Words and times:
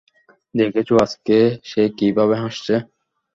দেখেছো 0.55 0.93
আজকে 0.97 1.37
সে 1.65 1.83
কিভাবে 1.97 2.35
হাসছে। 2.35 2.73